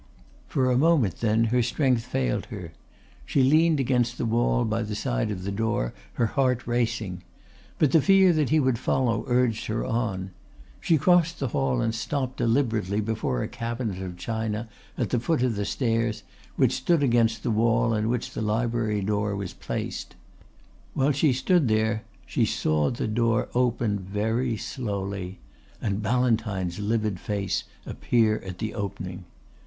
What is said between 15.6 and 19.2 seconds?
stairs, which stood against the wall in which the library